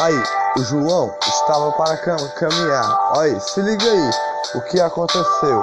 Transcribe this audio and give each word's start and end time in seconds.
Aí, 0.00 0.22
o 0.56 0.62
João 0.62 1.14
estava 1.22 1.72
para 1.72 1.94
cam 1.98 2.16
caminhar. 2.30 3.12
Olha, 3.16 3.38
se 3.38 3.60
liga 3.60 3.84
aí. 3.84 4.10
O 4.54 4.60
que 4.62 4.80
aconteceu? 4.80 5.62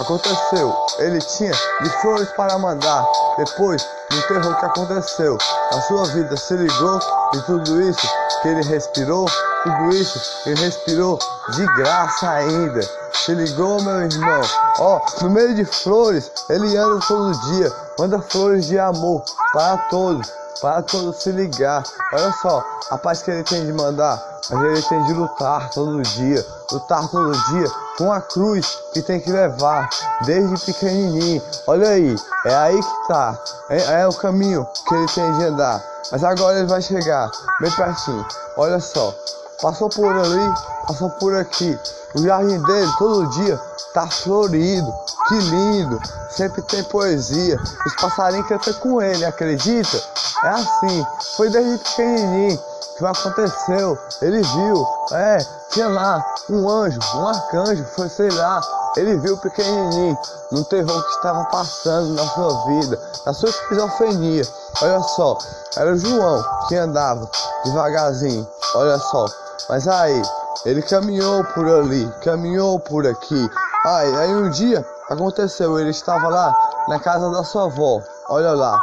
Aconteceu, 0.00 0.74
ele 0.98 1.20
tinha 1.20 1.52
de 1.52 1.88
flores 2.00 2.28
para 2.30 2.58
mandar. 2.58 3.06
Depois, 3.38 3.86
no 4.10 4.22
terror 4.22 4.58
que 4.58 4.64
aconteceu, 4.64 5.38
a 5.70 5.80
sua 5.82 6.04
vida 6.06 6.36
se 6.36 6.54
ligou 6.54 6.98
e 7.34 7.40
tudo 7.42 7.80
isso 7.80 8.06
que 8.42 8.48
ele 8.48 8.62
respirou, 8.64 9.26
tudo 9.62 9.90
isso 9.90 10.20
ele 10.46 10.60
respirou 10.60 11.16
de 11.50 11.64
graça 11.76 12.28
ainda. 12.28 12.80
Se 13.12 13.34
ligou, 13.34 13.80
meu 13.82 14.02
irmão? 14.02 14.42
Ó, 14.80 15.00
no 15.22 15.30
meio 15.30 15.54
de 15.54 15.64
flores, 15.64 16.32
ele 16.50 16.76
anda 16.76 16.98
todo 17.06 17.40
dia, 17.52 17.72
manda 17.98 18.20
flores 18.20 18.66
de 18.66 18.78
amor 18.80 19.22
para 19.52 19.78
todos 19.88 20.45
para 20.60 20.82
todos 20.82 21.16
se 21.22 21.30
ligar. 21.32 21.82
Olha 22.12 22.32
só, 22.42 22.64
a 22.90 22.98
paz 22.98 23.22
que 23.22 23.30
ele 23.30 23.42
tem 23.44 23.66
de 23.66 23.72
mandar, 23.72 24.22
mas 24.50 24.60
ele 24.62 24.82
tem 24.82 25.04
de 25.04 25.12
lutar 25.12 25.70
todo 25.70 26.02
dia, 26.02 26.44
lutar 26.70 27.08
todo 27.08 27.32
dia 27.32 27.70
com 27.98 28.12
a 28.12 28.20
cruz 28.20 28.78
que 28.92 29.02
tem 29.02 29.20
que 29.20 29.30
levar 29.30 29.88
desde 30.24 30.64
pequenininho. 30.64 31.42
Olha 31.66 31.88
aí, 31.88 32.16
é 32.44 32.54
aí 32.54 32.80
que 32.80 33.08
tá, 33.08 33.38
é, 33.70 34.02
é 34.02 34.06
o 34.06 34.12
caminho 34.12 34.66
que 34.86 34.94
ele 34.94 35.06
tem 35.08 35.32
de 35.38 35.44
andar. 35.44 35.82
Mas 36.12 36.22
agora 36.22 36.58
ele 36.58 36.68
vai 36.68 36.80
chegar 36.80 37.30
bem 37.60 37.70
pertinho. 37.72 38.24
Olha 38.56 38.78
só, 38.78 39.14
passou 39.60 39.88
por 39.88 40.12
ali, 40.12 40.54
passou 40.86 41.10
por 41.10 41.34
aqui. 41.34 41.78
O 42.14 42.22
jardim 42.22 42.60
dele 42.62 42.90
todo 42.98 43.28
dia 43.30 43.60
tá 43.92 44.06
florido, 44.06 44.92
que 45.28 45.34
lindo, 45.34 46.00
sempre 46.30 46.62
tem 46.62 46.82
poesia. 46.84 47.58
Os 47.86 47.94
passarinhos 47.96 48.48
cantam 48.48 48.74
com 48.74 49.02
ele, 49.02 49.24
acredita? 49.24 50.02
É 50.44 50.48
assim, 50.48 51.06
foi 51.36 51.50
desde 51.50 51.78
pequenininho 51.78 52.75
que 52.96 53.04
aconteceu. 53.04 53.98
Ele 54.22 54.42
viu, 54.42 54.86
é, 55.12 55.38
tinha 55.70 55.88
lá 55.88 56.24
um 56.48 56.68
anjo, 56.68 56.98
um 57.14 57.28
arcanjo, 57.28 57.84
foi 57.94 58.08
sei 58.08 58.30
lá. 58.30 58.60
Ele 58.96 59.16
viu 59.18 59.36
pequenininho 59.36 60.16
no 60.50 60.64
terror 60.64 61.02
que 61.02 61.10
estava 61.10 61.44
passando 61.46 62.14
na 62.14 62.26
sua 62.28 62.64
vida, 62.66 62.98
na 63.26 63.32
sua 63.32 63.50
esquizofrenia. 63.50 64.42
Olha 64.82 65.00
só, 65.00 65.36
era 65.76 65.92
o 65.92 65.96
João 65.96 66.42
que 66.68 66.76
andava 66.76 67.28
devagarzinho, 67.64 68.46
olha 68.74 68.98
só. 68.98 69.26
Mas 69.68 69.86
aí, 69.86 70.22
ele 70.64 70.80
caminhou 70.82 71.44
por 71.44 71.68
ali, 71.68 72.10
caminhou 72.22 72.80
por 72.80 73.06
aqui. 73.06 73.50
Aí, 73.84 74.16
aí 74.16 74.34
um 74.34 74.50
dia 74.50 74.84
aconteceu, 75.10 75.78
ele 75.78 75.90
estava 75.90 76.28
lá 76.28 76.54
na 76.88 76.98
casa 76.98 77.30
da 77.30 77.44
sua 77.44 77.64
avó. 77.64 78.00
Olha 78.28 78.52
lá, 78.52 78.80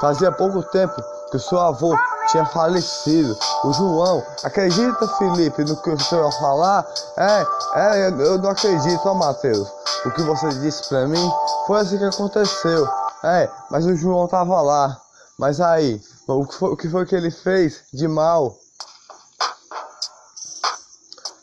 fazia 0.00 0.32
pouco 0.32 0.62
tempo 0.62 0.94
que 1.30 1.36
o 1.36 1.40
seu 1.40 1.60
avô 1.60 1.96
tinha 2.28 2.44
falecido. 2.46 3.36
O 3.64 3.72
João, 3.72 4.22
acredita, 4.42 5.08
Felipe, 5.18 5.64
no 5.64 5.76
que 5.76 5.90
o 5.90 6.00
senhor 6.00 6.32
falar? 6.38 6.86
É, 7.16 7.46
é, 7.74 8.08
eu 8.08 8.38
não 8.38 8.50
acredito, 8.50 9.00
ó, 9.04 9.14
Mateus. 9.14 9.68
O 10.04 10.10
que 10.12 10.22
você 10.22 10.48
disse 10.60 10.88
pra 10.88 11.06
mim 11.06 11.30
foi 11.66 11.80
assim 11.80 11.98
que 11.98 12.04
aconteceu. 12.04 12.88
É, 13.24 13.50
mas 13.70 13.84
o 13.86 13.94
João 13.94 14.26
tava 14.26 14.60
lá. 14.62 15.00
Mas 15.38 15.60
aí, 15.60 16.00
o 16.26 16.46
que 16.46 16.54
foi, 16.54 16.70
o 16.70 16.76
que, 16.76 16.88
foi 16.88 17.06
que 17.06 17.14
ele 17.14 17.30
fez 17.30 17.82
de 17.92 18.06
mal? 18.06 18.56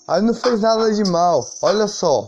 Aí 0.07 0.21
não 0.21 0.33
fez 0.33 0.61
nada 0.61 0.93
de 0.93 1.03
mal, 1.09 1.45
olha 1.61 1.87
só. 1.87 2.25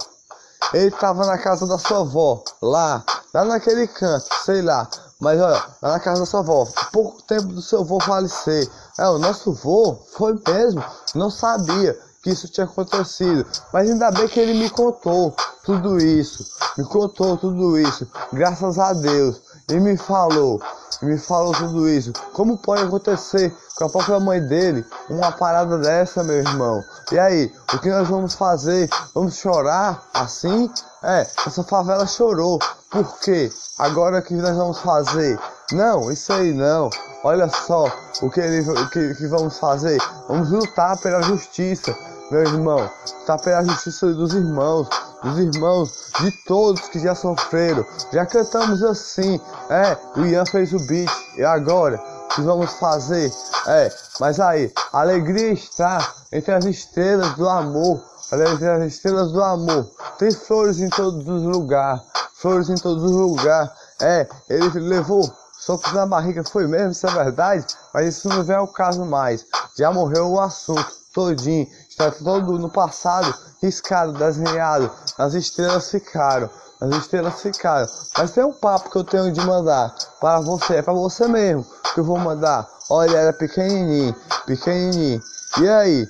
Ele 0.73 0.91
tava 0.91 1.25
na 1.25 1.37
casa 1.37 1.65
da 1.65 1.77
sua 1.77 1.99
avó, 1.99 2.43
lá, 2.61 3.03
lá 3.33 3.45
naquele 3.45 3.87
canto, 3.87 4.27
sei 4.43 4.61
lá. 4.61 4.87
Mas 5.19 5.39
olha, 5.41 5.61
lá 5.81 5.91
na 5.91 5.99
casa 5.99 6.21
da 6.21 6.25
sua 6.25 6.39
avó, 6.39 6.65
pouco 6.93 7.21
tempo 7.23 7.47
do 7.47 7.61
seu 7.61 7.81
avô 7.81 7.99
falecer. 7.99 8.69
É, 8.97 9.07
o 9.09 9.17
nosso 9.19 9.49
avô 9.49 9.97
foi 10.13 10.33
mesmo, 10.47 10.83
não 11.13 11.29
sabia 11.29 11.99
que 12.23 12.29
isso 12.29 12.47
tinha 12.47 12.65
acontecido. 12.65 13.45
Mas 13.73 13.89
ainda 13.89 14.11
bem 14.11 14.27
que 14.29 14.39
ele 14.39 14.53
me 14.53 14.69
contou 14.69 15.35
tudo 15.63 15.97
isso. 15.97 16.45
Me 16.77 16.85
contou 16.85 17.37
tudo 17.37 17.77
isso, 17.77 18.07
graças 18.31 18.79
a 18.79 18.93
Deus. 18.93 19.41
E 19.69 19.73
me 19.79 19.97
falou, 19.97 20.61
me 21.01 21.17
falou 21.17 21.53
tudo 21.53 21.87
isso. 21.87 22.11
Como 22.33 22.57
pode 22.57 22.83
acontecer 22.83 23.55
com 23.75 23.85
a 23.85 23.89
própria 23.89 24.19
mãe 24.19 24.41
dele 24.41 24.85
uma 25.09 25.31
parada 25.31 25.77
dessa, 25.77 26.23
meu 26.23 26.37
irmão? 26.37 26.83
E 27.11 27.19
aí, 27.19 27.51
o 27.73 27.79
que 27.79 27.89
nós 27.89 28.07
vamos 28.07 28.33
fazer? 28.33 28.89
Vamos 29.13 29.35
chorar 29.35 30.03
assim? 30.13 30.69
É, 31.03 31.21
essa 31.45 31.63
favela 31.63 32.05
chorou. 32.05 32.59
Por 32.89 33.19
quê? 33.19 33.51
Agora 33.77 34.19
o 34.19 34.21
que 34.21 34.33
nós 34.33 34.55
vamos 34.55 34.79
fazer? 34.79 35.39
Não, 35.71 36.11
isso 36.11 36.33
aí 36.33 36.53
não. 36.53 36.89
Olha 37.23 37.47
só 37.49 37.85
o 38.21 38.29
que, 38.29 38.39
ele, 38.39 38.67
o 38.69 38.89
que, 38.89 39.13
que 39.15 39.27
vamos 39.27 39.57
fazer. 39.57 39.99
Vamos 40.27 40.49
lutar 40.51 40.97
pela 40.97 41.21
justiça, 41.21 41.95
meu 42.31 42.41
irmão. 42.41 42.89
Lutar 43.19 43.39
pela 43.41 43.63
justiça 43.63 44.07
dos 44.07 44.33
irmãos 44.33 44.89
dos 45.23 45.37
irmãos, 45.37 46.11
de 46.19 46.31
todos 46.45 46.81
que 46.89 46.99
já 46.99 47.15
sofreram. 47.15 47.85
Já 48.11 48.25
cantamos 48.25 48.83
assim, 48.83 49.39
é, 49.69 49.97
o 50.19 50.25
Ian 50.25 50.45
fez 50.45 50.73
o 50.73 50.79
beat, 50.79 51.09
e 51.37 51.43
agora? 51.43 51.97
Que 52.33 52.41
vamos 52.41 52.71
fazer? 52.73 53.31
É, 53.67 53.91
mas 54.19 54.39
aí, 54.39 54.71
alegria 54.93 55.51
está 55.51 56.13
entre 56.31 56.53
as 56.53 56.65
estrelas 56.65 57.33
do 57.35 57.47
amor, 57.47 58.01
entre 58.31 58.69
as 58.69 58.93
estrelas 58.93 59.31
do 59.31 59.43
amor. 59.43 59.89
Tem 60.17 60.31
flores 60.31 60.79
em 60.79 60.89
todos 60.89 61.27
os 61.27 61.43
lugares, 61.43 62.01
flores 62.35 62.69
em 62.69 62.75
todos 62.75 63.03
os 63.03 63.11
lugares. 63.11 63.71
É, 64.01 64.27
ele 64.49 64.69
levou 64.79 65.29
socos 65.59 65.91
na 65.93 66.05
barriga, 66.05 66.43
foi 66.43 66.67
mesmo, 66.67 66.91
isso 66.91 67.05
é 67.07 67.11
verdade? 67.11 67.65
Mas 67.93 68.17
isso 68.17 68.29
não 68.29 68.43
vem 68.43 68.55
ao 68.55 68.67
caso 68.67 69.03
mais. 69.05 69.45
Já 69.77 69.91
morreu 69.91 70.31
o 70.31 70.39
assunto 70.39 70.99
todinho, 71.13 71.67
está 71.99 72.11
todo 72.11 72.57
no 72.57 72.69
passado 72.69 73.35
riscado, 73.61 74.13
desenhado, 74.13 74.89
as 75.17 75.33
estrelas 75.33 75.91
ficaram, 75.91 76.49
as 76.79 76.95
estrelas 76.95 77.41
ficaram. 77.41 77.87
Mas 78.17 78.31
tem 78.31 78.43
um 78.45 78.53
papo 78.53 78.89
que 78.89 78.97
eu 78.97 79.03
tenho 79.03 79.31
de 79.33 79.41
mandar 79.45 79.93
para 80.21 80.39
você, 80.39 80.75
é 80.75 80.81
para 80.81 80.93
você 80.93 81.27
mesmo 81.27 81.65
que 81.93 81.99
eu 81.99 82.05
vou 82.05 82.17
mandar. 82.17 82.65
Olha, 82.89 83.17
era 83.17 83.33
pequenininho, 83.33 84.15
pequenininho. 84.45 85.19
E 85.59 85.67
aí, 85.67 86.07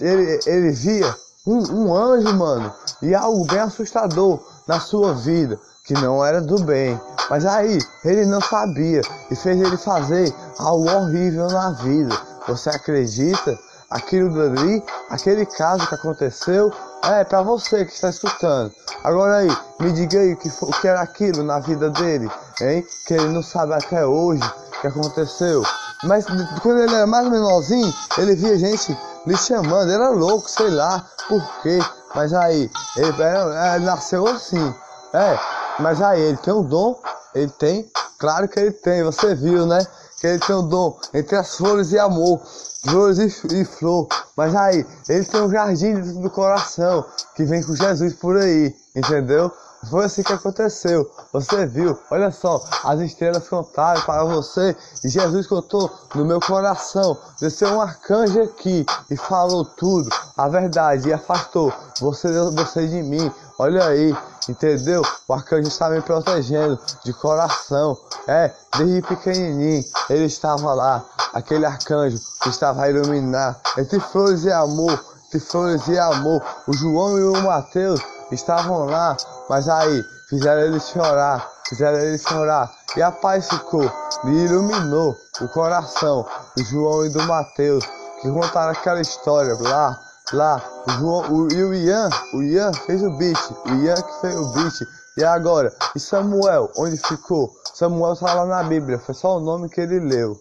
ele, 0.00 0.40
ele 0.46 0.70
via 0.70 1.16
um, 1.46 1.58
um 1.72 1.94
anjo, 1.94 2.32
mano, 2.36 2.72
e 3.02 3.12
algo 3.12 3.44
bem 3.46 3.58
assustador 3.58 4.40
na 4.68 4.78
sua 4.78 5.14
vida, 5.14 5.58
que 5.84 5.94
não 5.94 6.24
era 6.24 6.40
do 6.40 6.62
bem. 6.62 7.00
Mas 7.28 7.44
aí, 7.44 7.78
ele 8.04 8.24
não 8.26 8.40
sabia 8.40 9.00
e 9.30 9.34
fez 9.34 9.60
ele 9.60 9.76
fazer 9.76 10.32
algo 10.58 10.88
horrível 10.88 11.48
na 11.48 11.70
vida. 11.72 12.16
Você 12.46 12.70
acredita? 12.70 13.58
Aquilo 13.92 14.30
dali, 14.30 14.82
aquele 15.10 15.44
caso 15.46 15.86
que 15.86 15.94
aconteceu, 15.94 16.72
é 17.04 17.24
para 17.24 17.42
você 17.42 17.84
que 17.84 17.92
está 17.92 18.08
escutando. 18.08 18.72
Agora 19.04 19.38
aí, 19.38 19.56
me 19.80 19.92
diga 19.92 20.18
aí 20.18 20.32
o 20.32 20.36
que, 20.36 20.48
o 20.48 20.70
que 20.80 20.88
era 20.88 21.00
aquilo 21.00 21.42
na 21.42 21.58
vida 21.60 21.90
dele, 21.90 22.30
hein? 22.60 22.84
Que 23.06 23.14
ele 23.14 23.28
não 23.28 23.42
sabe 23.42 23.74
até 23.74 24.04
hoje 24.06 24.42
o 24.42 24.80
que 24.80 24.86
aconteceu. 24.86 25.62
Mas 26.04 26.26
quando 26.62 26.80
ele 26.80 26.94
era 26.94 27.06
mais 27.06 27.28
menorzinho, 27.28 27.92
ele 28.18 28.34
via 28.34 28.58
gente 28.58 28.96
lhe 29.26 29.36
chamando, 29.36 29.84
ele 29.90 29.94
era 29.94 30.10
louco, 30.10 30.48
sei 30.48 30.70
lá 30.70 31.06
por 31.28 31.42
quê. 31.62 31.78
Mas 32.14 32.32
aí, 32.32 32.70
ele, 32.96 33.22
era, 33.22 33.76
ele 33.76 33.84
nasceu 33.84 34.26
assim, 34.26 34.74
é. 35.12 35.38
Mas 35.78 36.00
aí, 36.02 36.20
ele 36.20 36.36
tem 36.38 36.52
um 36.52 36.62
dom, 36.62 37.00
ele 37.34 37.50
tem, 37.52 37.90
claro 38.18 38.48
que 38.48 38.58
ele 38.58 38.72
tem, 38.72 39.02
você 39.02 39.34
viu, 39.34 39.66
né? 39.66 39.78
Que 40.22 40.28
ele 40.28 40.38
tem 40.38 40.54
um 40.54 40.68
dom 40.68 40.96
entre 41.12 41.34
as 41.34 41.56
flores 41.56 41.90
e 41.90 41.98
amor 41.98 42.40
flores 42.84 43.18
e, 43.18 43.60
e 43.60 43.64
flor. 43.64 44.06
Mas 44.36 44.54
aí, 44.54 44.86
ele 45.08 45.24
tem 45.24 45.40
um 45.40 45.50
jardim 45.50 45.94
dentro 45.94 46.20
do 46.20 46.30
coração 46.30 47.04
que 47.34 47.44
vem 47.44 47.60
com 47.60 47.74
Jesus 47.74 48.14
por 48.14 48.36
aí, 48.36 48.72
entendeu? 48.94 49.50
Foi 49.88 50.04
assim 50.04 50.22
que 50.22 50.32
aconteceu. 50.32 51.10
Você 51.32 51.66
viu? 51.66 51.98
Olha 52.10 52.30
só, 52.30 52.62
as 52.84 53.00
estrelas 53.00 53.48
contaram 53.48 54.00
para 54.02 54.24
você 54.24 54.76
e 55.04 55.08
Jesus 55.08 55.46
contou 55.46 55.90
no 56.14 56.24
meu 56.24 56.40
coração. 56.40 57.18
Desceu 57.40 57.68
um 57.68 57.80
arcanjo 57.80 58.42
aqui 58.42 58.86
e 59.10 59.16
falou 59.16 59.64
tudo, 59.64 60.08
a 60.36 60.48
verdade, 60.48 61.08
e 61.08 61.12
afastou 61.12 61.72
você, 62.00 62.28
você 62.50 62.86
de 62.86 63.02
mim. 63.02 63.30
Olha 63.58 63.86
aí, 63.86 64.16
entendeu? 64.48 65.02
O 65.26 65.32
arcanjo 65.32 65.68
está 65.68 65.90
me 65.90 66.00
protegendo 66.00 66.78
de 67.04 67.12
coração. 67.12 67.98
É, 68.28 68.52
desde 68.78 69.02
pequenininho 69.02 69.84
ele 70.08 70.24
estava 70.24 70.72
lá, 70.74 71.04
aquele 71.32 71.66
arcanjo 71.66 72.18
que 72.40 72.48
estava 72.48 72.82
a 72.82 72.90
iluminar 72.90 73.60
entre 73.76 73.98
flores 73.98 74.44
e 74.44 74.52
amor, 74.52 75.04
entre 75.26 75.40
flores 75.40 75.88
e 75.88 75.98
amor. 75.98 76.40
O 76.68 76.72
João 76.72 77.18
e 77.18 77.24
o 77.24 77.42
Mateus 77.42 78.00
estavam 78.34 78.84
lá, 78.84 79.16
mas 79.48 79.68
aí 79.68 80.04
fizeram 80.28 80.62
ele 80.62 80.80
chorar, 80.80 81.48
fizeram 81.68 81.98
ele 81.98 82.18
chorar. 82.18 82.70
E 82.96 83.02
a 83.02 83.10
paz 83.10 83.48
ficou, 83.48 83.90
me 84.24 84.44
iluminou 84.44 85.16
o 85.40 85.48
coração 85.48 86.26
do 86.56 86.64
João 86.64 87.06
e 87.06 87.10
do 87.10 87.22
Mateus, 87.22 87.84
que 88.20 88.30
contaram 88.30 88.72
aquela 88.72 89.00
história 89.00 89.56
lá, 89.60 89.98
lá. 90.32 90.62
O 90.86 90.90
João 90.92 91.32
o, 91.32 91.52
e 91.52 91.64
o 91.64 91.74
Ian, 91.74 92.10
o 92.34 92.42
Ian 92.42 92.72
fez 92.72 93.02
o 93.02 93.10
beat, 93.16 93.38
o 93.66 93.74
Ian 93.74 93.94
que 93.94 94.20
fez 94.20 94.36
o 94.36 94.52
beat. 94.52 94.74
E 95.16 95.24
agora, 95.24 95.72
e 95.94 96.00
Samuel, 96.00 96.70
onde 96.76 96.96
ficou? 96.96 97.52
Samuel 97.74 98.14
está 98.14 98.32
lá 98.32 98.46
na 98.46 98.62
Bíblia, 98.62 98.98
foi 98.98 99.14
só 99.14 99.36
o 99.36 99.40
nome 99.40 99.68
que 99.68 99.80
ele 99.80 100.00
leu. 100.00 100.38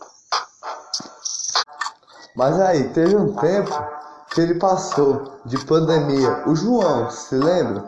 Mas 2.36 2.58
aí, 2.60 2.88
teve 2.94 3.16
um 3.16 3.34
tempo 3.36 3.72
que 4.32 4.42
ele 4.42 4.56
passou 4.56 5.40
de 5.46 5.58
pandemia. 5.66 6.44
O 6.48 6.56
João, 6.56 7.10
se 7.12 7.36
lembra? 7.36 7.84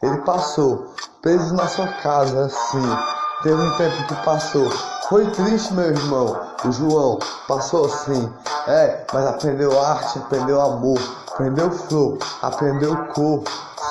Ele 0.00 0.18
passou 0.18 0.94
preso 1.20 1.54
na 1.54 1.66
sua 1.66 1.88
casa, 1.88 2.46
assim. 2.46 2.98
Teve 3.42 3.60
um 3.60 3.76
tempo 3.76 4.06
que 4.06 4.14
passou. 4.24 4.70
Foi 5.08 5.28
triste, 5.32 5.74
meu 5.74 5.86
irmão. 5.86 6.40
O 6.64 6.70
João 6.70 7.18
passou 7.48 7.86
assim. 7.86 8.32
É, 8.68 9.04
mas 9.12 9.26
aprendeu 9.26 9.80
arte, 9.80 10.18
aprendeu 10.18 10.60
amor, 10.60 10.98
aprendeu 11.32 11.70
flor, 11.70 12.18
aprendeu 12.42 12.96
cor. 13.14 13.42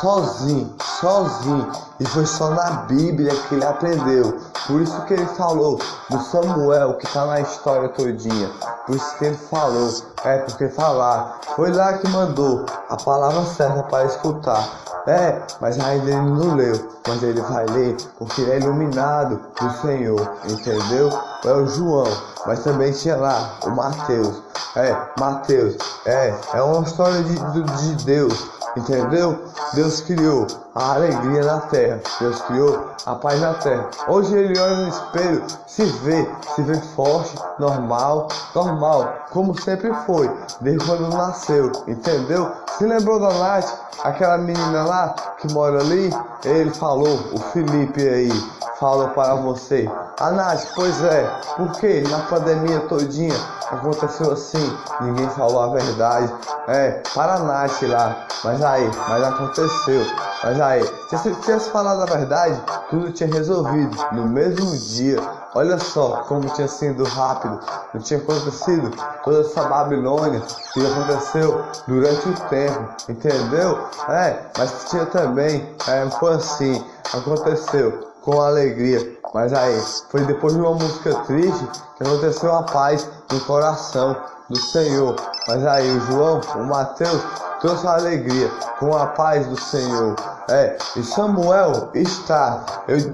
Sozinho, 0.02 0.76
sozinho. 1.00 1.72
E 2.00 2.06
foi 2.06 2.26
só 2.26 2.52
na 2.52 2.70
Bíblia 2.84 3.34
que 3.34 3.56
ele 3.56 3.66
aprendeu. 3.66 4.38
Por 4.68 4.82
isso 4.82 5.02
que 5.06 5.14
ele 5.14 5.26
falou 5.26 5.80
do 6.10 6.20
Samuel 6.20 6.96
que 6.96 7.06
está 7.06 7.26
na 7.26 7.40
história 7.40 7.88
todinha. 7.90 8.50
Por 8.86 8.96
isso 8.96 9.18
que 9.18 9.26
ele 9.26 9.38
falou. 9.38 9.90
É, 10.26 10.40
porque 10.40 10.68
falar. 10.70 11.40
Foi 11.56 11.72
lá 11.72 11.94
que 11.98 12.08
mandou 12.10 12.66
a 12.90 12.98
palavra 12.98 13.44
certa 13.46 13.84
para 13.84 14.06
escutar. 14.06 14.68
É, 15.08 15.42
mas 15.62 15.80
ainda 15.80 16.12
ele 16.12 16.22
não 16.32 16.56
leu, 16.56 16.90
mas 17.08 17.24
ele 17.24 17.40
vai 17.40 17.66
ler 17.68 17.96
porque 18.20 18.42
ele 18.42 18.52
é 18.52 18.58
iluminado 18.58 19.40
do 19.58 19.72
Senhor, 19.82 20.20
entendeu? 20.50 21.10
É 21.46 21.52
o 21.54 21.66
João, 21.66 22.12
mas 22.46 22.62
também 22.62 22.92
tinha 22.92 23.16
lá 23.16 23.54
o 23.64 23.70
Mateus. 23.70 24.44
É, 24.76 24.96
Mateus, 25.18 25.78
é, 26.06 26.34
é 26.54 26.62
uma 26.62 26.84
história 26.84 27.24
de, 27.24 27.36
de, 27.36 27.96
de 27.96 28.04
Deus, 28.04 28.50
entendeu? 28.76 29.40
Deus 29.74 30.02
criou 30.02 30.48
a 30.76 30.94
alegria 30.94 31.44
na 31.44 31.62
terra, 31.62 32.02
Deus 32.20 32.42
criou 32.42 32.92
a 33.06 33.16
paz 33.16 33.40
na 33.40 33.54
terra. 33.56 33.90
Hoje 34.08 34.36
ele 34.36 34.60
olha 34.60 34.76
no 34.76 34.88
espelho, 34.90 35.44
se 35.66 35.86
vê, 35.86 36.28
se 36.56 36.62
vê 36.62 36.76
forte, 36.96 37.36
normal, 37.60 38.28
normal, 38.54 39.14
como 39.32 39.60
sempre 39.60 39.94
foi, 40.06 40.30
desde 40.62 40.86
quando 40.86 41.16
nasceu, 41.16 41.72
entendeu? 41.88 42.52
Se 42.78 42.86
lembrou 42.86 43.20
da 43.20 43.34
Nath, 43.34 43.74
aquela 44.04 44.38
menina 44.38 44.84
lá 44.84 45.16
que 45.40 45.52
mora 45.54 45.80
ali? 45.80 46.12
Ele 46.44 46.72
falou, 46.72 47.20
o 47.34 47.40
Felipe 47.40 48.08
aí, 48.08 48.32
falou 48.80 49.10
para 49.10 49.36
você. 49.36 49.90
A 50.20 50.32
Nath, 50.32 50.68
pois 50.76 51.04
é, 51.04 51.24
porque 51.56 52.02
na 52.10 52.20
pandemia 52.20 52.80
todinha 52.82 53.36
aconteceu 53.72 54.32
assim, 54.32 54.78
ninguém 55.02 55.30
falou 55.32 55.62
a 55.62 55.68
verdade. 55.68 56.32
É, 56.68 57.02
para 57.14 57.36
a 57.36 57.40
Nath 57.40 57.82
lá, 57.84 58.28
mas 58.44 58.64
aí, 58.64 58.90
mas 59.10 59.24
aconteceu. 59.24 60.02
Mas 60.44 60.60
aí, 60.62 60.84
se 61.10 61.18
você 61.18 61.34
tivesse 61.36 61.70
falado 61.70 62.02
a 62.02 62.06
verdade, 62.06 62.62
tudo 62.90 63.12
tinha 63.12 63.30
resolvido 63.34 63.98
no 64.12 64.28
mesmo 64.28 64.78
dia. 64.78 65.20
Olha 65.56 65.80
só 65.80 66.24
como 66.28 66.48
tinha 66.50 66.68
sido 66.68 67.04
rápido. 67.04 67.60
Não 67.94 68.02
tinha 68.02 68.20
acontecido 68.20 68.92
toda 69.24 69.40
essa 69.42 69.64
Babilônia 69.64 70.42
que 70.74 70.86
aconteceu 70.86 71.64
durante 71.88 72.30
o 72.30 72.34
tempo, 72.50 72.90
entendeu? 73.10 73.80
É, 74.10 74.40
mas 74.58 74.86
tinha 74.90 75.06
também, 75.08 75.76
é, 75.88 76.08
foi 76.12 76.36
assim, 76.36 76.86
aconteceu 77.12 78.07
com 78.28 78.42
alegria. 78.42 79.18
Mas 79.34 79.54
aí, 79.54 79.82
foi 80.10 80.26
depois 80.26 80.54
de 80.54 80.60
uma 80.60 80.74
música 80.74 81.16
triste 81.24 81.66
que 81.96 82.04
aconteceu 82.04 82.54
a 82.54 82.64
paz 82.64 83.08
no 83.32 83.40
coração 83.42 84.18
do 84.50 84.60
Senhor. 84.60 85.16
Mas 85.48 85.66
aí, 85.66 85.98
o 85.98 86.02
João, 86.02 86.42
o 86.56 86.64
Mateus, 86.66 87.22
trouxe 87.62 87.88
a 87.88 87.94
alegria 87.94 88.50
com 88.80 88.94
a 88.98 89.08
paz 89.08 89.48
do 89.48 89.58
Senhor. 89.58 90.14
É, 90.50 90.78
e 90.98 91.04
Samuel 91.04 91.90
está, 91.94 92.66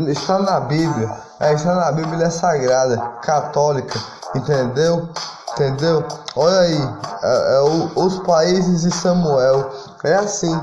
está 0.08 0.40
na 0.40 0.60
Bíblia, 0.62 1.12
é, 1.40 1.54
está 1.54 1.76
na 1.76 1.92
Bíblia 1.92 2.32
Sagrada, 2.32 2.98
católica, 3.22 4.00
entendeu? 4.34 5.10
Entendeu? 5.52 6.04
Olha 6.36 6.60
aí, 6.60 6.90
é, 7.22 7.56
é 7.56 7.62
o, 7.62 8.04
os 8.04 8.18
países 8.20 8.82
de 8.82 8.92
Samuel, 8.92 9.70
é 10.04 10.16
assim, 10.16 10.60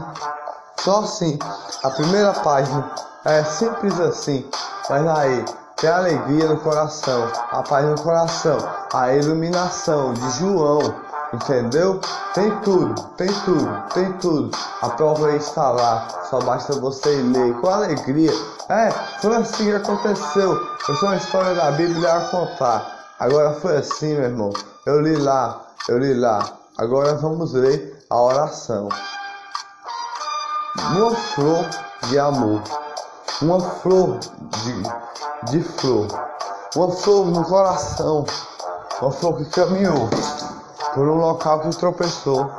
só 0.80 1.04
assim, 1.04 1.38
a 1.84 1.90
primeira 1.90 2.32
página 2.32 3.09
é 3.24 3.44
simples 3.44 3.98
assim, 4.00 4.48
mas 4.88 5.06
aí 5.06 5.44
tem 5.76 5.90
alegria 5.90 6.48
no 6.48 6.58
coração, 6.58 7.28
a 7.50 7.62
paz 7.62 7.86
no 7.86 8.00
coração, 8.00 8.58
a 8.92 9.12
iluminação 9.14 10.12
de 10.14 10.30
João 10.38 11.10
Entendeu? 11.32 12.00
Tem 12.34 12.50
tudo, 12.60 13.00
tem 13.16 13.28
tudo, 13.44 13.84
tem 13.94 14.12
tudo. 14.14 14.50
A 14.82 14.90
prova 14.90 15.30
está 15.36 15.70
lá, 15.70 16.08
só 16.28 16.40
basta 16.40 16.72
você 16.74 17.08
ler 17.22 17.54
com 17.60 17.68
alegria. 17.68 18.32
É, 18.68 18.90
foi 19.20 19.36
assim 19.36 19.66
que 19.66 19.76
aconteceu. 19.76 20.60
Eu 20.88 20.96
sou 20.96 21.08
uma 21.08 21.16
história 21.16 21.54
da 21.54 21.70
Bíblia 21.70 22.12
a 22.12 22.20
contar. 22.30 23.14
Agora 23.20 23.52
foi 23.52 23.76
assim, 23.76 24.14
meu 24.14 24.24
irmão. 24.24 24.52
Eu 24.84 25.00
li 25.00 25.14
lá, 25.14 25.60
eu 25.88 25.98
li 25.98 26.14
lá. 26.14 26.44
Agora 26.76 27.14
vamos 27.14 27.52
ler 27.52 28.04
a 28.10 28.20
oração. 28.20 28.88
Uma 30.96 31.14
flor 31.14 31.64
de 32.08 32.18
amor, 32.18 32.60
uma 33.42 33.58
flor 33.58 34.18
de, 34.18 35.50
de 35.50 35.62
flor, 35.62 36.06
uma 36.76 36.90
flor 36.90 37.26
no 37.26 37.42
coração, 37.44 38.26
uma 39.00 39.10
flor 39.10 39.38
que 39.38 39.46
caminhou 39.46 40.10
por 40.94 41.08
um 41.08 41.14
local 41.14 41.60
que 41.60 41.76
tropeçou. 41.76 42.50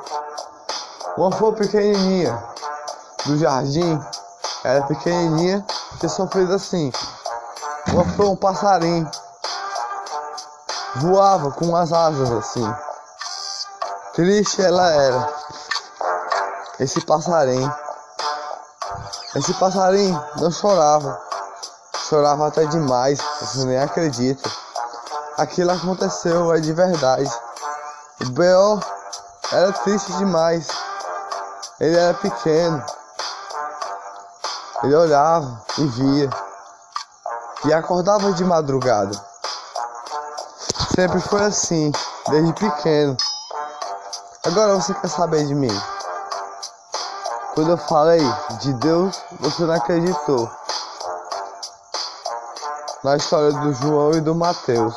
Uma 1.18 1.32
flor 1.32 1.54
pequenininha 1.54 2.42
do 3.26 3.38
jardim, 3.38 4.00
era 4.64 4.82
pequenininha, 4.84 5.64
ter 6.00 6.10
sofrido 6.10 6.54
assim. 6.54 6.92
Uma 7.90 8.06
flor, 8.06 8.32
um 8.32 8.36
passarinho, 8.36 9.10
voava 10.96 11.52
com 11.52 11.76
as 11.76 11.94
asas 11.94 12.32
assim. 12.32 12.74
Triste 14.14 14.62
ela 14.62 14.90
era. 14.90 15.34
Esse 16.80 17.02
passarinho. 17.02 17.72
Esse 19.34 19.54
passarinho 19.54 20.22
não 20.38 20.52
chorava. 20.52 21.18
Chorava 22.10 22.48
até 22.48 22.66
demais, 22.66 23.18
você 23.40 23.64
nem 23.64 23.80
acredita. 23.80 24.50
Aquilo 25.38 25.72
aconteceu, 25.72 26.54
é 26.54 26.60
de 26.60 26.74
verdade. 26.74 27.32
O 28.20 28.30
B.O. 28.32 28.80
era 29.54 29.72
triste 29.72 30.12
demais. 30.18 30.68
Ele 31.80 31.98
era 31.98 32.14
pequeno. 32.14 32.84
Ele 34.84 34.96
olhava 34.96 35.64
e 35.78 35.86
via. 35.88 36.30
E 37.64 37.74
acordava 37.74 38.34
de 38.34 38.44
madrugada. 38.44 39.18
Sempre 40.94 41.22
foi 41.22 41.44
assim, 41.44 41.92
desde 42.28 42.52
pequeno. 42.54 43.16
Agora 44.46 44.76
você 44.76 44.94
quer 44.94 45.08
saber 45.08 45.46
de 45.46 45.56
mim? 45.56 45.82
Quando 47.54 47.72
eu 47.72 47.78
falei 47.78 48.22
de 48.62 48.74
Deus, 48.76 49.22
você 49.40 49.64
não 49.64 49.74
acreditou. 49.74 50.50
Na 53.04 53.18
história 53.18 53.52
do 53.52 53.74
João 53.74 54.12
e 54.12 54.22
do 54.22 54.34
Mateus. 54.34 54.96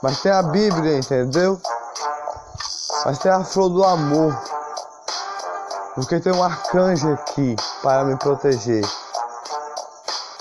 Mas 0.00 0.20
tem 0.20 0.30
a 0.30 0.42
Bíblia, 0.42 0.98
entendeu? 0.98 1.60
Mas 3.04 3.18
tem 3.18 3.32
a 3.32 3.42
flor 3.42 3.70
do 3.70 3.84
amor. 3.84 4.38
Porque 5.96 6.20
tem 6.20 6.32
um 6.32 6.44
arcanjo 6.44 7.12
aqui 7.12 7.56
para 7.82 8.04
me 8.04 8.16
proteger. 8.16 8.84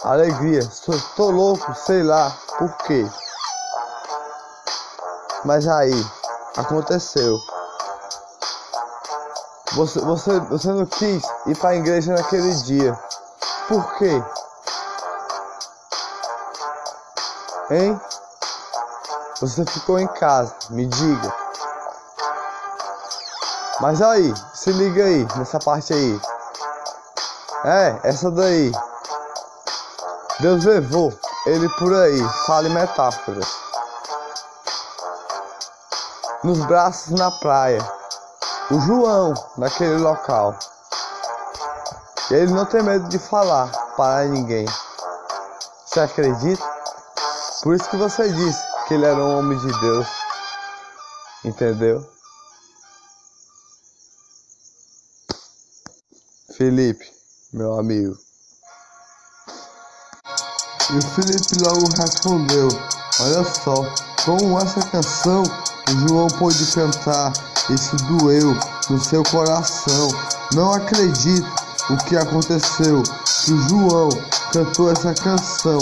Alegria. 0.04 0.62
Tô 1.16 1.32
louco, 1.32 1.74
sei 1.74 2.04
lá 2.04 2.32
por 2.60 2.72
quê. 2.86 3.10
Mas 5.44 5.68
aí, 5.68 6.06
aconteceu. 6.58 7.38
Você, 9.80 10.02
você, 10.02 10.40
você 10.42 10.68
não 10.74 10.86
quis 10.86 11.24
ir 11.46 11.58
para 11.58 11.70
a 11.70 11.76
igreja 11.78 12.14
naquele 12.14 12.54
dia. 12.64 13.00
Por 13.70 13.96
quê? 13.96 14.22
Hein? 17.72 18.02
Você 19.40 19.64
ficou 19.64 19.98
em 19.98 20.08
casa, 20.08 20.54
me 20.72 20.86
diga. 20.86 21.34
Mas 23.80 24.02
aí, 24.02 24.34
se 24.54 24.70
liga 24.74 25.06
aí, 25.06 25.26
nessa 25.38 25.60
parte 25.60 25.94
aí. 25.94 26.22
É, 27.64 28.00
essa 28.04 28.30
daí. 28.30 28.74
Deus 30.42 30.66
levou 30.66 31.18
ele 31.46 31.70
por 31.80 31.96
aí, 31.96 32.22
fale 32.46 32.68
metáforas. 32.68 33.48
Nos 36.44 36.60
braços 36.66 37.12
na 37.18 37.32
praia. 37.32 37.99
O 38.72 38.80
João, 38.82 39.34
naquele 39.58 39.98
local. 39.98 40.58
Ele 42.30 42.54
não 42.54 42.66
tem 42.66 42.84
medo 42.84 43.10
de 43.10 43.18
falar 43.18 43.68
para 43.96 44.26
ninguém. 44.26 44.66
Você 45.86 46.00
acredita? 46.02 46.64
Por 47.64 47.76
isso 47.76 47.90
que 47.90 47.98
você 47.98 48.32
disse 48.32 48.62
que 48.88 48.94
ele 48.94 49.06
era 49.06 49.18
um 49.18 49.40
homem 49.40 49.58
de 49.58 49.80
Deus. 49.80 50.08
Entendeu? 51.44 52.08
Felipe, 56.56 57.12
meu 57.52 57.80
amigo. 57.80 58.16
E 60.92 60.98
o 60.98 61.02
Felipe 61.02 61.64
logo 61.64 61.88
respondeu: 61.98 62.68
Olha 63.20 63.44
só, 63.46 63.76
com 64.26 64.60
essa 64.60 64.82
canção 64.90 65.44
O 65.88 66.08
João 66.08 66.28
pôde 66.28 66.66
cantar, 66.72 67.34
isso 67.74 67.96
doeu 68.08 68.56
no 68.90 69.00
seu 69.00 69.24
coração. 69.24 70.10
Não 70.54 70.74
acredito 70.74 71.48
o 71.90 71.98
que 71.98 72.16
aconteceu, 72.16 73.04
que 73.46 73.54
o 73.54 73.70
João 73.70 74.10
cantou 74.52 74.92
essa 74.92 75.14
canção. 75.14 75.80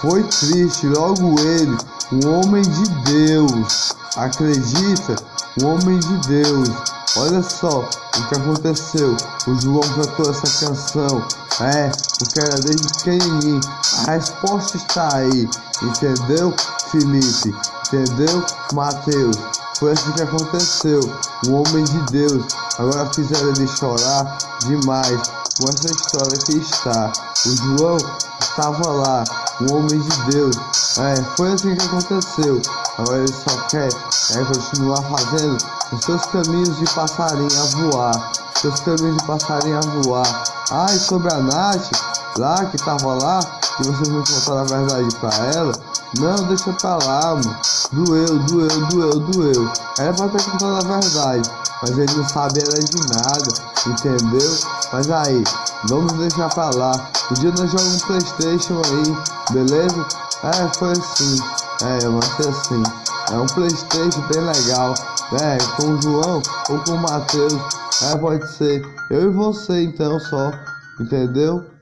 Foi 0.00 0.22
triste, 0.24 0.86
logo 0.88 1.40
ele, 1.40 1.76
um 2.12 2.38
homem 2.38 2.62
de 2.62 2.88
Deus. 3.10 3.92
Acredita? 4.16 5.16
Um 5.62 5.68
homem 5.68 5.98
de 5.98 6.28
Deus. 6.28 6.70
Olha 7.16 7.42
só 7.42 7.80
o 7.80 8.28
que 8.28 8.34
aconteceu. 8.34 9.16
O 9.46 9.54
João 9.60 9.80
cantou 9.80 10.30
essa 10.30 10.66
canção. 10.66 11.22
É, 11.60 11.90
porque 12.18 12.40
era 12.40 12.60
desde 12.60 12.88
pequenininho. 12.88 13.60
A 14.06 14.12
resposta 14.12 14.76
está 14.76 15.16
aí. 15.16 15.48
Entendeu, 15.82 16.54
Felipe? 16.90 17.54
Entendeu, 17.86 18.44
Mateus? 18.74 19.65
Foi 19.78 19.92
assim 19.92 20.10
que 20.12 20.22
aconteceu. 20.22 21.00
Um 21.46 21.54
homem 21.54 21.84
de 21.84 22.00
Deus. 22.10 22.46
Agora 22.78 23.12
fizeram 23.12 23.48
ele 23.50 23.66
chorar 23.68 24.38
demais 24.64 25.22
com 25.58 25.68
essa 25.68 25.86
história 25.86 26.38
que 26.46 26.56
está. 26.58 27.12
O 27.44 27.78
João 27.78 27.98
estava 28.40 28.90
lá, 28.90 29.24
um 29.60 29.74
homem 29.74 30.00
de 30.00 30.22
Deus. 30.30 30.56
É, 30.98 31.22
foi 31.36 31.52
assim 31.52 31.74
que 31.76 31.86
aconteceu. 31.86 32.62
Agora 32.96 33.18
ele 33.18 33.32
só 33.32 33.56
quer 33.68 33.88
é, 33.88 34.44
continuar 34.44 35.02
fazendo 35.02 35.58
os 35.92 36.04
seus 36.04 36.24
caminhos 36.26 36.76
de 36.78 36.84
passarinho 36.94 37.60
a 37.60 37.90
voar. 37.90 38.32
Seus 38.60 38.80
caminhos 38.80 39.16
de 39.18 39.26
passarinho 39.26 39.76
a 39.76 40.02
voar. 40.02 40.44
Ah, 40.70 40.86
e 40.90 40.98
sobre 40.98 41.32
a 41.34 41.38
Nath, 41.38 41.90
lá 42.38 42.64
que 42.64 42.78
tava 42.78 43.14
lá, 43.14 43.40
que 43.76 43.86
vocês 43.86 44.08
não 44.08 44.24
contaram 44.24 44.60
a 44.60 44.64
verdade 44.64 45.16
pra 45.16 45.30
ela. 45.54 45.72
Não, 46.18 46.48
deixa 46.48 46.72
pra 46.74 46.96
lá, 46.96 47.34
mano. 47.34 47.56
Doeu, 47.92 48.38
doeu, 48.40 48.86
doeu, 48.88 49.20
doeu. 49.20 49.72
Era 49.98 50.12
pra 50.14 50.28
ter 50.28 50.42
contado 50.44 50.86
a 50.86 50.98
verdade. 50.98 51.50
Mas 51.82 51.90
ele 51.90 52.14
não 52.14 52.28
sabe 52.28 52.60
era 52.60 52.80
de 52.80 52.96
nada, 53.12 53.48
entendeu? 53.86 54.58
Mas 54.92 55.10
aí, 55.10 55.44
vamos 55.88 56.12
deixar 56.14 56.48
pra 56.48 56.70
lá. 56.70 56.92
Um 57.30 57.34
dia 57.34 57.50
nós 57.50 57.70
jogamos 57.70 58.02
um 58.02 58.06
Playstation 58.06 58.80
aí, 58.86 59.52
beleza? 59.52 60.06
É, 60.42 60.78
foi 60.78 60.92
assim. 60.92 61.38
É, 61.82 62.08
vai 62.08 62.22
ser 62.36 62.48
assim. 62.48 62.82
É 63.30 63.36
um 63.36 63.46
Playstation 63.46 64.20
bem 64.32 64.42
legal. 64.42 64.94
É, 65.42 65.58
com 65.76 65.90
o 65.90 66.02
João 66.02 66.42
ou 66.70 66.78
com 66.84 66.92
o 66.92 66.98
Matheus. 66.98 67.54
É, 68.02 68.16
pode 68.16 68.48
ser. 68.54 68.82
Eu 69.10 69.30
e 69.30 69.34
você 69.34 69.82
então 69.84 70.18
só. 70.20 70.50
Entendeu? 70.98 71.75